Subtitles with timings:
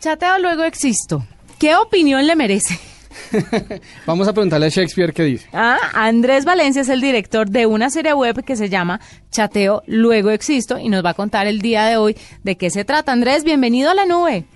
[0.00, 1.22] Chateo luego existo.
[1.58, 2.80] ¿Qué opinión le merece?
[4.06, 5.46] Vamos a preguntarle a Shakespeare qué dice.
[5.52, 8.98] Ah, Andrés Valencia es el director de una serie web que se llama
[9.30, 12.86] Chateo Luego Existo y nos va a contar el día de hoy de qué se
[12.86, 13.12] trata.
[13.12, 14.46] Andrés, bienvenido a la nube.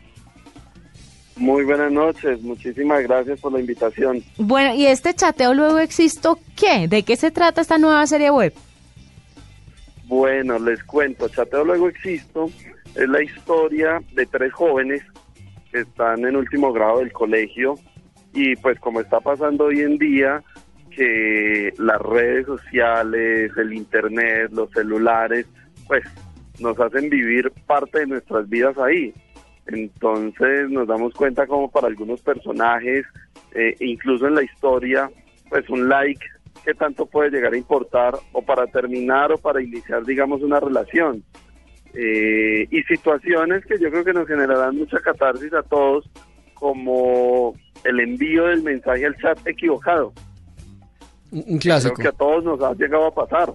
[1.37, 4.25] Muy buenas noches, muchísimas gracias por la invitación.
[4.39, 6.89] Bueno, ¿y este Chateo Luego Existo qué?
[6.89, 8.55] ¿De qué se trata esta nueva serie web?
[10.07, 12.51] Bueno, les cuento, Chateo Luego Existo
[12.95, 15.14] es la historia de tres jóvenes que
[15.81, 17.75] están en último grado del colegio
[18.33, 20.43] y pues como está pasando hoy en día,
[20.91, 25.47] que las redes sociales, el internet, los celulares,
[25.87, 26.05] pues
[26.61, 29.13] nos hacen vivir parte de nuestras vidas ahí.
[29.67, 33.05] Entonces nos damos cuenta como para algunos personajes,
[33.55, 35.11] eh, incluso en la historia,
[35.49, 36.25] pues un like
[36.65, 41.23] que tanto puede llegar a importar o para terminar o para iniciar, digamos, una relación.
[41.97, 46.11] Eh, y situaciones que yo creo que nos generarán mucha catarsis a todos,
[46.55, 50.13] como el envío del mensaje al chat equivocado.
[51.31, 51.95] Un clásico.
[51.95, 53.53] Creo que a todos nos ha llegado a pasar.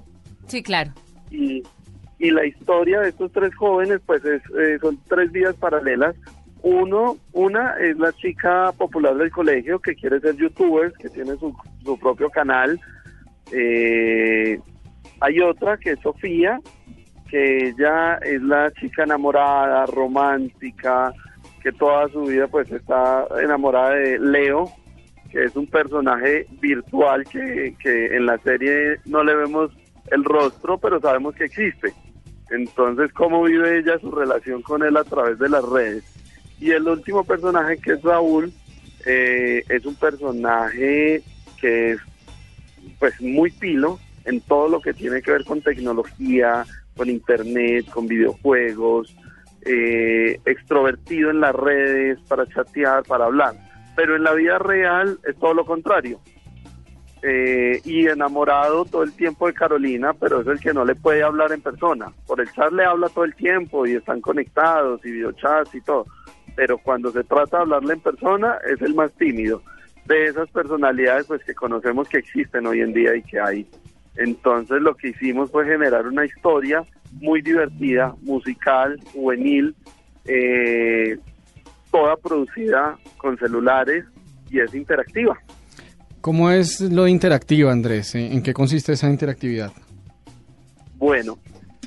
[0.48, 0.92] Sí, claro.
[1.32, 1.64] Y,
[2.18, 6.16] y la historia de estos tres jóvenes, pues es, eh, son tres vidas paralelas.
[6.62, 11.56] Uno, una es la chica popular del colegio que quiere ser youtuber, que tiene su,
[11.84, 12.80] su propio canal.
[13.54, 14.60] Eh,
[15.22, 16.60] hay otra que es Sofía,
[17.30, 21.14] que ella es la chica enamorada, romántica,
[21.62, 24.70] que toda su vida pues está enamorada de Leo,
[25.30, 29.72] que es un personaje virtual que, que en la serie no le vemos
[30.12, 31.94] el rostro, pero sabemos que existe.
[32.50, 36.04] Entonces, ¿cómo vive ella su relación con él a través de las redes?
[36.60, 38.52] Y el último personaje, que es Raúl,
[39.06, 41.22] eh, es un personaje
[41.60, 42.00] que es
[42.98, 46.66] pues muy pilo en todo lo que tiene que ver con tecnología,
[47.00, 49.16] con internet, con videojuegos,
[49.62, 53.54] eh, extrovertido en las redes para chatear, para hablar.
[53.96, 56.20] Pero en la vida real es todo lo contrario.
[57.22, 61.24] Eh, y enamorado todo el tiempo de Carolina, pero es el que no le puede
[61.24, 62.12] hablar en persona.
[62.28, 66.06] Por el chat le habla todo el tiempo y están conectados y videochats y todo.
[66.58, 69.62] Pero cuando se trata de hablarle en persona es el más tímido.
[70.04, 73.66] De esas personalidades pues que conocemos que existen hoy en día y que hay.
[74.20, 79.74] Entonces lo que hicimos fue generar una historia muy divertida, musical, juvenil,
[80.26, 81.18] eh,
[81.90, 84.06] toda producida con celulares
[84.52, 85.40] y es interactiva.
[86.22, 88.14] ¿Cómo es lo interactivo, Andrés?
[88.14, 89.72] ¿En qué consiste esa interactividad?
[90.98, 91.40] Bueno,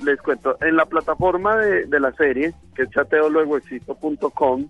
[0.02, 4.68] les cuento, en la plataforma de, de la serie, que es chateoluegoexisto.com,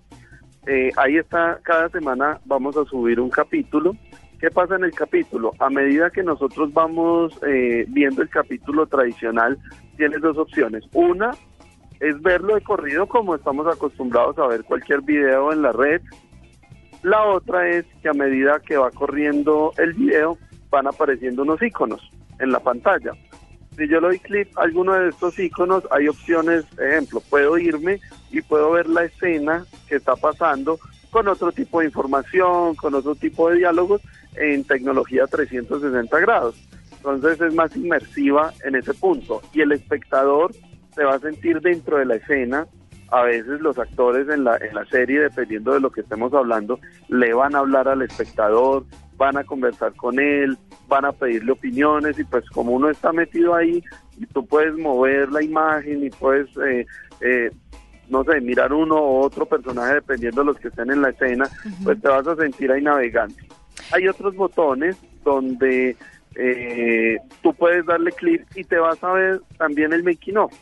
[0.66, 3.96] eh, ahí está, cada semana vamos a subir un capítulo.
[4.42, 5.54] ¿Qué pasa en el capítulo?
[5.60, 9.56] A medida que nosotros vamos eh, viendo el capítulo tradicional,
[9.96, 10.82] tienes dos opciones.
[10.94, 11.30] Una
[12.00, 16.02] es verlo de corrido como estamos acostumbrados a ver cualquier video en la red.
[17.04, 20.36] La otra es que a medida que va corriendo el video
[20.70, 22.00] van apareciendo unos iconos
[22.40, 23.12] en la pantalla.
[23.76, 28.00] Si yo le doy clic a alguno de estos iconos, hay opciones, ejemplo, puedo irme
[28.32, 30.80] y puedo ver la escena que está pasando
[31.12, 34.00] con otro tipo de información, con otro tipo de diálogos
[34.36, 36.56] en tecnología 360 grados.
[36.96, 40.52] Entonces es más inmersiva en ese punto y el espectador
[40.94, 42.66] se va a sentir dentro de la escena.
[43.08, 46.78] A veces los actores en la, en la serie, dependiendo de lo que estemos hablando,
[47.08, 50.56] le van a hablar al espectador, van a conversar con él,
[50.88, 53.82] van a pedirle opiniones y pues como uno está metido ahí
[54.18, 56.86] y tú puedes mover la imagen y puedes, eh,
[57.20, 57.50] eh,
[58.08, 61.48] no sé, mirar uno u otro personaje dependiendo de los que estén en la escena,
[61.84, 63.34] pues te vas a sentir ahí navegando.
[63.92, 65.96] Hay otros botones donde
[66.34, 70.52] eh, tú puedes darle clic y te vas a ver también el making of,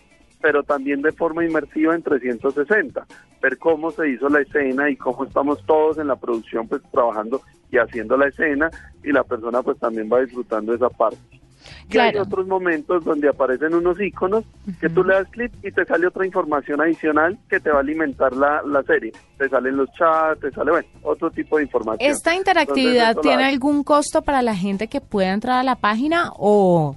[0.40, 3.06] pero también de forma inmersiva en 360,
[3.40, 7.40] ver cómo se hizo la escena y cómo estamos todos en la producción pues trabajando
[7.70, 8.70] y haciendo la escena
[9.04, 11.39] y la persona pues también va disfrutando esa parte.
[11.90, 14.44] Y hay otros momentos donde aparecen unos iconos
[14.80, 17.80] que tú le das clic y te sale otra información adicional que te va a
[17.80, 19.12] alimentar la, la serie.
[19.38, 22.10] Te salen los chats, te sale, bueno, otro tipo de información.
[22.10, 26.96] ¿Esta interactividad tiene algún costo para la gente que pueda entrar a la página o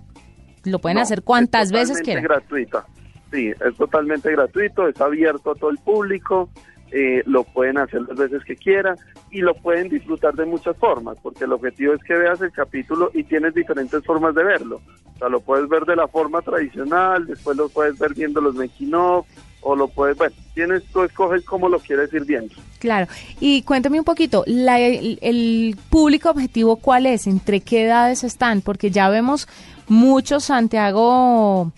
[0.64, 2.24] lo pueden hacer cuantas veces quieran?
[2.24, 2.86] Es gratuita.
[3.32, 6.50] Sí, es totalmente gratuito, es abierto a todo el público.
[6.96, 8.96] Eh, lo pueden hacer las veces que quieran
[9.32, 13.10] y lo pueden disfrutar de muchas formas, porque el objetivo es que veas el capítulo
[13.16, 14.80] y tienes diferentes formas de verlo.
[15.16, 18.54] O sea, lo puedes ver de la forma tradicional, después lo puedes ver viendo los
[18.54, 19.26] making of,
[19.62, 22.54] o lo puedes, bueno, tienes, tú escoges cómo lo quieres ir viendo.
[22.78, 23.08] Claro,
[23.40, 28.62] y cuéntame un poquito, la, el, el, público objetivo cuál es, entre qué edades están,
[28.62, 29.48] porque ya vemos
[29.88, 31.72] muchos Santiago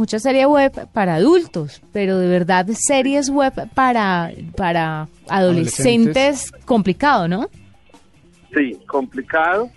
[0.00, 7.50] mucha serie web para adultos, pero de verdad series web para, para adolescentes, complicado, ¿no?
[8.54, 9.70] Sí, complicado.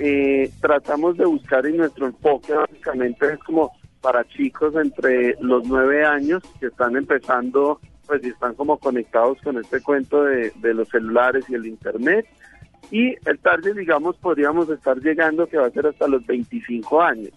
[0.00, 3.70] Eh, tratamos de buscar y nuestro enfoque básicamente es como
[4.00, 9.56] para chicos entre los nueve años que están empezando, pues y están como conectados con
[9.58, 12.26] este cuento de, de los celulares y el internet.
[12.90, 17.30] Y el target, digamos, podríamos estar llegando que va a ser hasta los 25 años.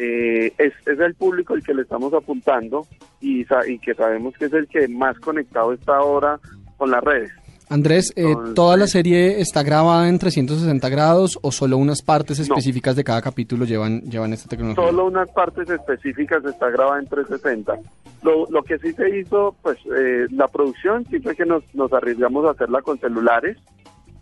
[0.00, 2.86] Eh, es, es, el público el que le estamos apuntando
[3.20, 6.38] y, y, que sabemos que es el que más conectado está ahora
[6.76, 7.32] con las redes.
[7.70, 12.96] Andrés, eh, ¿toda la serie está grabada en 360 grados o solo unas partes específicas
[12.96, 14.82] de cada capítulo llevan, llevan esta tecnología?
[14.82, 17.78] Solo unas partes específicas está grabada en 360.
[18.22, 21.92] Lo, lo que sí se hizo, pues eh, la producción sí fue que nos, nos
[21.92, 23.58] arriesgamos a hacerla con celulares.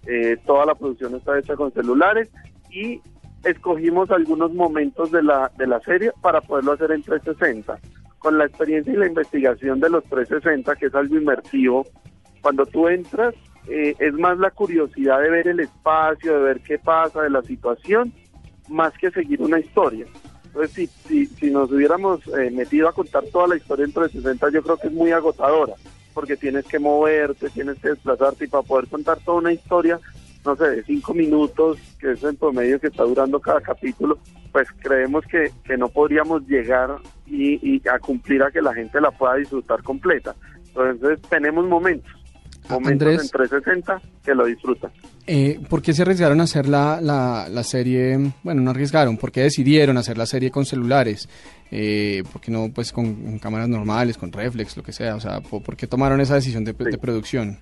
[0.07, 2.29] Eh, toda la producción está hecha con celulares
[2.71, 3.01] y
[3.47, 7.79] escogimos algunos momentos de la, de la serie para poderlo hacer en 360.
[8.19, 11.87] Con la experiencia y la investigación de los 360, que es algo inmersivo,
[12.43, 13.35] cuando tú entras,
[13.69, 17.43] eh, es más la curiosidad de ver el espacio, de ver qué pasa, de la
[17.43, 18.13] situación,
[18.69, 20.07] más que seguir una historia.
[20.47, 24.51] Entonces, si, si, si nos hubiéramos eh, metido a contar toda la historia en 360,
[24.51, 25.75] yo creo que es muy agotadora,
[26.15, 30.01] porque tienes que moverte, tienes que desplazarte y para poder contar toda una historia,
[30.47, 34.19] no sé, de cinco minutos, que es el promedio que está durando cada capítulo,
[34.53, 36.97] pues creemos que, que no podríamos llegar
[37.27, 40.35] y, y a cumplir a que la gente la pueda disfrutar completa.
[40.69, 42.17] Entonces, tenemos momentos
[42.69, 44.91] momentos Andrés, en 360 que lo disfrutan.
[45.27, 48.33] Eh, ¿Por qué se arriesgaron a hacer la, la, serie?
[48.43, 51.29] Bueno, no arriesgaron, ¿por qué decidieron hacer la serie con celulares?
[51.71, 55.17] Eh, ¿Por qué no pues con, cámaras normales, con reflex, lo que sea?
[55.17, 57.59] O sea, ¿por, qué tomaron esa decisión de, producción?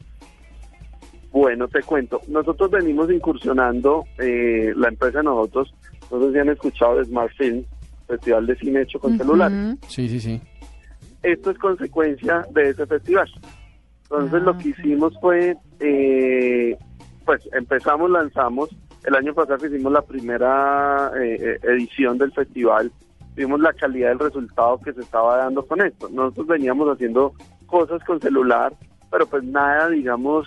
[1.34, 2.20] Bueno, te cuento.
[2.28, 5.74] Nosotros venimos incursionando, eh, la empresa de nosotros,
[6.08, 7.64] no sé si han escuchado de Smart Film,
[8.06, 9.76] Festival de Cine hecho con celulares.
[9.88, 10.40] Sí, sí, sí.
[11.24, 13.28] Esto es consecuencia de ese festival.
[14.04, 16.78] Entonces lo que hicimos fue, eh,
[17.24, 18.70] pues empezamos, lanzamos,
[19.04, 22.92] el año pasado hicimos la primera eh, eh, edición del festival,
[23.34, 26.08] vimos la calidad del resultado que se estaba dando con esto.
[26.10, 27.34] Nosotros veníamos haciendo
[27.66, 28.72] cosas con celular,
[29.10, 30.46] pero pues nada, digamos,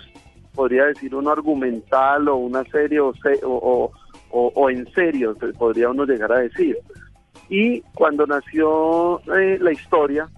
[0.58, 3.14] podría decir uno argumental o una serie o,
[3.44, 3.92] o,
[4.32, 6.76] o, en serio, podría uno llegar a decir.
[7.48, 10.28] Y cuando nació la historia,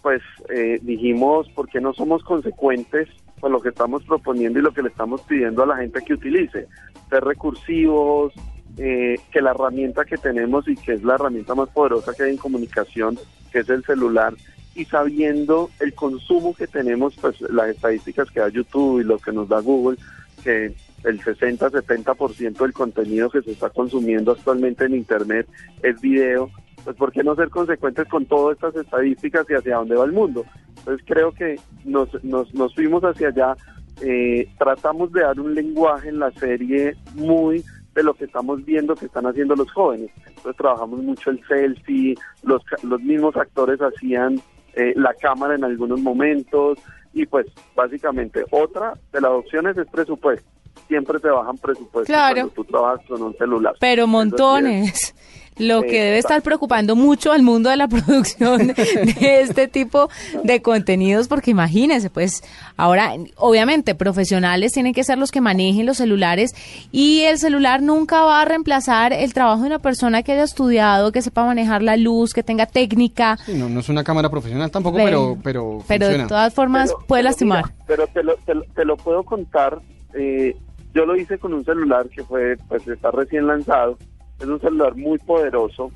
[0.00, 3.06] pues eh, dijimos, ¿por qué no somos consecuentes
[3.38, 6.14] con lo que estamos proponiendo y lo que le estamos pidiendo a la gente que
[6.14, 6.66] utilice?
[7.10, 8.32] Ser recursivos,
[8.78, 12.30] eh, que la herramienta que tenemos y que es la herramienta más poderosa que hay
[12.30, 13.18] en comunicación,
[13.52, 14.32] que es el celular,
[14.80, 19.30] y sabiendo el consumo que tenemos, pues las estadísticas que da YouTube y lo que
[19.30, 19.98] nos da Google,
[20.42, 20.74] que
[21.04, 25.46] el 60-70% del contenido que se está consumiendo actualmente en Internet
[25.82, 26.50] es video,
[26.82, 30.12] pues ¿por qué no ser consecuentes con todas estas estadísticas y hacia dónde va el
[30.12, 30.46] mundo?
[30.78, 33.54] Entonces creo que nos, nos, nos fuimos hacia allá,
[34.00, 37.62] eh, tratamos de dar un lenguaje en la serie muy
[37.94, 40.10] de lo que estamos viendo que están haciendo los jóvenes.
[40.26, 44.40] Entonces trabajamos mucho el selfie, los, los mismos actores hacían
[44.74, 46.78] eh, la cámara en algunos momentos
[47.12, 50.48] y pues básicamente otra de las opciones es presupuesto.
[50.86, 53.74] Siempre te bajan presupuestos cuando tú trabajas con un celular.
[53.80, 55.14] Pero montones
[55.60, 60.08] lo que debe estar preocupando mucho al mundo de la producción de este tipo
[60.42, 62.42] de contenidos, porque imagínense, pues
[62.76, 66.52] ahora, obviamente, profesionales tienen que ser los que manejen los celulares
[66.92, 71.12] y el celular nunca va a reemplazar el trabajo de una persona que haya estudiado,
[71.12, 73.38] que sepa manejar la luz, que tenga técnica.
[73.48, 77.64] no, no es una cámara profesional tampoco, pero pero Pero de todas formas puede lastimar.
[77.86, 79.78] pero te lo, te, lo puedo contar.
[80.14, 80.56] Eh,
[80.94, 83.96] yo lo hice con un celular que fue, pues está recién lanzado
[84.40, 85.92] es un celular muy poderoso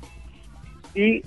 [0.93, 1.23] y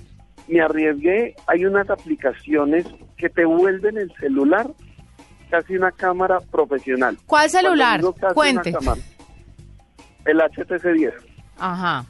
[0.47, 2.85] me arriesgué, hay unas aplicaciones
[3.17, 4.67] que te vuelven el celular
[5.49, 7.17] casi una cámara profesional.
[7.25, 8.01] ¿Cuál celular?
[8.33, 8.73] Cuente.
[10.25, 11.13] el HTC 10.
[11.57, 12.05] Ajá.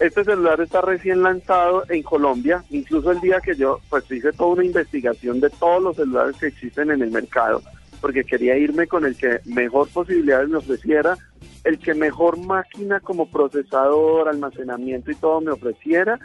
[0.00, 4.54] Este celular está recién lanzado en Colombia, incluso el día que yo pues hice toda
[4.54, 7.62] una investigación de todos los celulares que existen en el mercado,
[8.00, 11.16] porque quería irme con el que mejor posibilidades me ofreciera
[11.64, 16.18] el que mejor máquina como procesador, almacenamiento y todo me ofreciera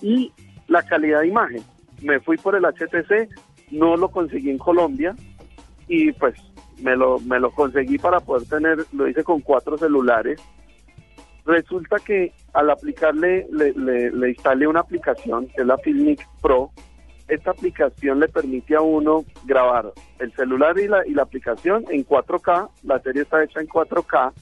[0.00, 0.32] y
[0.66, 1.62] la calidad de imagen.
[2.02, 3.28] Me fui por el HTC,
[3.72, 5.14] no lo conseguí en Colombia
[5.88, 6.34] y pues
[6.80, 10.40] me lo, me lo conseguí para poder tener, lo hice con cuatro celulares.
[11.44, 16.70] Resulta que al aplicarle, le, le, instalé una aplicación que es la Filmic Pro.
[17.26, 22.06] Esta aplicación le permite a uno grabar el celular y la, y la aplicación en
[22.06, 22.70] 4K.
[22.84, 24.32] La serie está hecha en 4K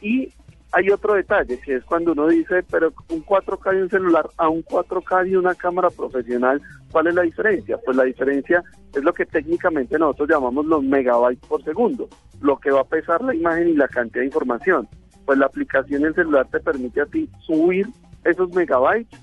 [0.00, 0.32] y
[0.72, 4.48] hay otro detalle, que es cuando uno dice, pero un 4K de un celular a
[4.48, 7.78] un 4K de una cámara profesional, ¿cuál es la diferencia?
[7.84, 8.62] Pues la diferencia
[8.94, 12.08] es lo que técnicamente nosotros llamamos los megabytes por segundo,
[12.40, 14.88] lo que va a pesar la imagen y la cantidad de información.
[15.24, 17.86] Pues la aplicación en celular te permite a ti subir
[18.24, 19.20] esos megabytes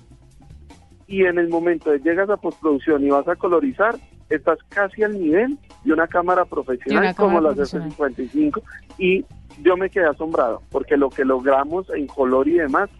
[1.06, 3.94] y en el momento de llegas a postproducción y vas a colorizar,
[4.28, 8.62] estás casi al nivel de una cámara profesional como la de 55
[8.98, 9.24] y
[9.62, 12.90] yo me quedé asombrado porque lo que logramos en color y demás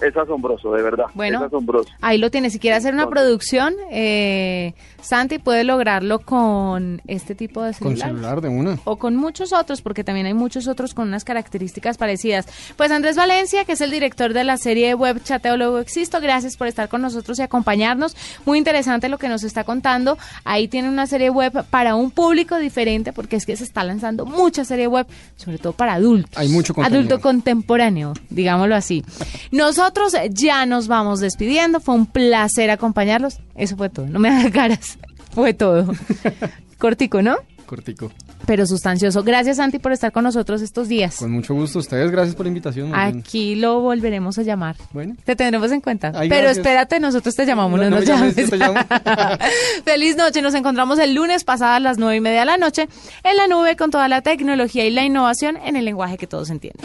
[0.00, 1.06] es asombroso, de verdad.
[1.14, 1.88] Bueno, es asombroso.
[2.02, 2.50] ahí lo tiene.
[2.50, 8.10] Si quiere hacer una producción, eh, Santi puede lograrlo con este tipo de celular.
[8.10, 8.78] Con celular de una.
[8.84, 12.46] O con muchos otros, porque también hay muchos otros con unas características parecidas.
[12.76, 16.56] Pues Andrés Valencia, que es el director de la serie web Chateo Luego Existo, gracias
[16.56, 18.16] por estar con nosotros y acompañarnos.
[18.44, 20.18] Muy interesante lo que nos está contando.
[20.44, 24.26] Ahí tiene una serie web para un público diferente, porque es que se está lanzando
[24.26, 26.36] mucha serie web, sobre todo para adultos.
[26.36, 27.00] Hay mucho contenido.
[27.00, 29.02] Adulto contemporáneo, digámoslo así.
[29.52, 29.85] Nosotros
[30.30, 31.80] ya nos vamos despidiendo.
[31.80, 33.38] Fue un placer acompañarlos.
[33.54, 34.06] Eso fue todo.
[34.06, 34.98] No me hagas caras.
[35.32, 35.92] Fue todo.
[36.78, 37.36] Cortico, ¿no?
[37.66, 38.10] Cortico.
[38.46, 39.24] Pero sustancioso.
[39.24, 41.16] Gracias, Santi, por estar con nosotros estos días.
[41.16, 41.80] Con mucho gusto.
[41.80, 42.94] Ustedes, gracias por la invitación.
[42.94, 44.76] Aquí lo volveremos a llamar.
[44.92, 45.16] Bueno.
[45.24, 46.12] Te tendremos en cuenta.
[46.12, 48.34] Pero espérate, nosotros te llamamos, no, nos llames.
[49.84, 50.42] Feliz noche.
[50.42, 52.88] Nos encontramos el lunes pasadas las nueve y media de la noche
[53.24, 56.50] en la nube con toda la tecnología y la innovación en el lenguaje que todos
[56.50, 56.84] entienden.